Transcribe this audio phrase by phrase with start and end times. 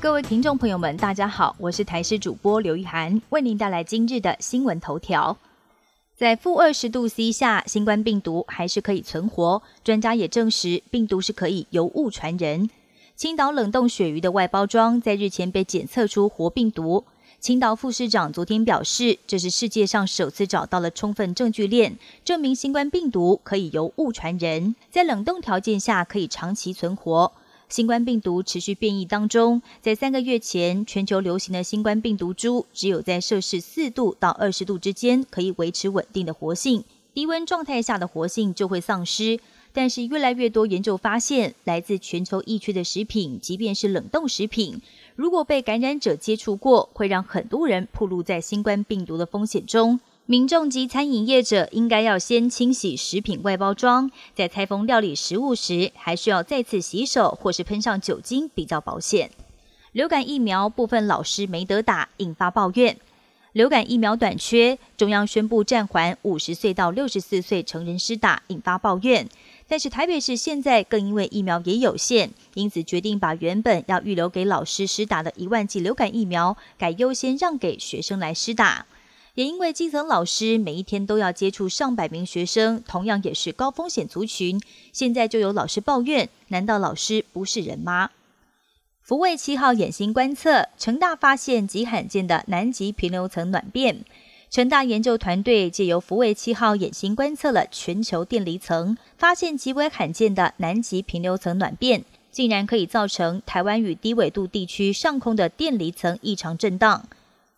[0.00, 5.36] 各位听众朋友们，大家好，我是台视主播刘一涵，为您带来今日的新闻头条。
[6.16, 9.60] 在负二十度 C 下，新冠病毒还是可以存活。
[9.84, 12.70] 专家也证实，病毒是可以由物传人。
[13.14, 17.04] 青岛冷冻鳕鱼的外包装在日前被检测出活病毒。
[17.38, 27.32] 青岛副市长昨天表示，这是世界上首次找到了充分证据链，证明新冠病毒可以由物传人，在冷冻条件下可以长期存活。
[27.70, 36.82] 新冠病毒持续变异当中，在三个月前，全球流行的新冠病毒株只有在摄氏四度到二十度之间可以维持稳定的活性，
[37.14, 39.38] 低温状态下的活性就会丧失。
[39.72, 44.82] 但是越来越多研究发现，来自全球疫区的食品，即便是冷冻食品，
[45.14, 50.00] 如果被感染者接触过，会让很多人暴露在新冠病毒的风险中。
[50.30, 59.32] 民众及餐饮业者应该要先清洗食品外包装，在拆封料理食物时，还需要再次洗手或是喷上酒精，比较保险。
[59.90, 62.96] 流感疫苗部分老师没得打，引发抱怨。
[63.54, 69.28] 流感疫苗短缺，中央宣布暂缓五十岁到六十四岁成人施打，引发抱怨。
[69.66, 78.86] 但是台北市现在更因为疫苗也有限，因此决定把原本要预留给老师施打的一万剂流感疫苗，改优先让给学生来施打。
[79.34, 84.60] 也因为基层老师每一天都要接触上百名学生，同样也是高风险族群，
[84.92, 88.10] 现在就有老师抱怨：难道老师不是人吗？
[89.02, 94.04] 福卫七号眼星观测，成大发现极罕见的南极平流层暖变。
[94.50, 107.08] 成大研究团队借由福卫七号眼星观测了全球电离层，发现极为罕见的南极平流层暖变，竟然可以造成台湾与低纬度地区上空的电离层异常震荡。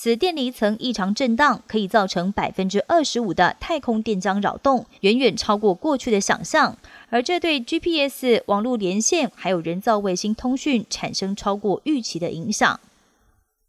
[0.00, 6.76] 此电离层异常震荡可以造成百分之二十五的太空电浆扰动，远远超过过去的想象。
[7.10, 12.78] 而这对 GPS 网络连线还有人造卫星通讯产生超过预期的影响。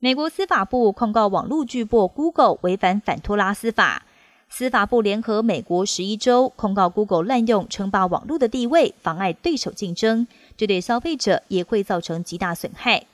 [0.00, 4.04] 美国司法部控告网络巨擘 Google 违反反托拉斯法。
[4.50, 10.26] 司法部联合美国十一州控告 Google 滥用称霸网络的地位，妨碍对手竞争，
[10.58, 13.06] 这对消费者也会造成极大损害。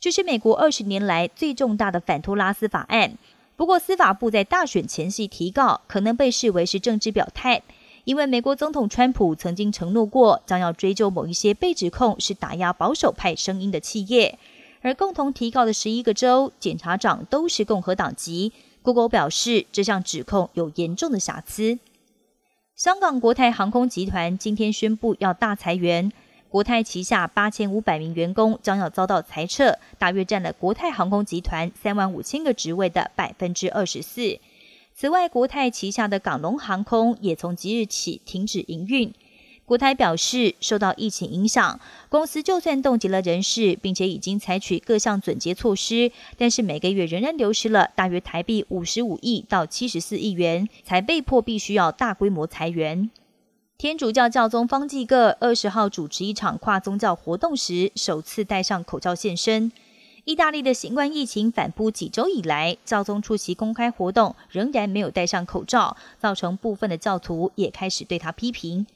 [0.00, 3.18] 这是美国二十年来最重大的反托拉斯法案。
[3.54, 7.60] 不过，司法部在大选前夕提告，可能被视为是政治表态，
[8.04, 14.38] 因为美国总统川普曾经承诺过，将要追究某一些被指控是打压保守派声音的企业。
[14.80, 18.54] 而共同提告的十一个州检察长都是共和党籍。
[18.80, 21.78] Google 表示，这项指控有严重的瑕疵。
[22.74, 26.10] 香港国泰航空集团今天宣布要大裁员，
[26.50, 34.40] 国泰旗下八千五百名员工将要遭到裁撤，大约占了国泰航空集团三万五千个职位的百分之二十四。
[34.92, 39.14] 此外，国泰旗下的港龙航空也从即日起停止营运。
[39.64, 41.78] 国台表示，受到疫情影响，
[42.08, 53.08] 公司就算冻结了人事，并且已经采取各项准结措施，但是每个月仍然流失了大约台币五十五亿到七十四亿元，才被迫必须要大规模裁员。
[53.80, 59.72] 天主教教宗方济各二十号主持一场跨宗教活动时，首次戴上口罩现身。
[60.26, 68.86] 意大利的新冠疫情反扑几周以来，教宗出席公开活动仍然没有戴上口罩，造成部分的教徒也开始对他批评。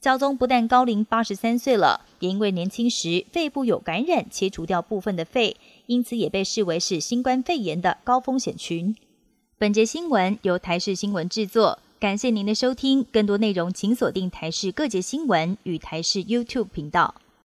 [0.00, 5.56] 教宗不但高龄八十三岁了，也因为年轻时肺部有感染，切除掉部分的肺，
[5.86, 8.94] 因此也被视为是新冠肺炎的高风险群。
[9.58, 13.04] 本节新闻由台视新闻制作，感谢您的收听。
[13.12, 17.16] 更多内容请锁定台视各界新闻与台视 YouTube 频道。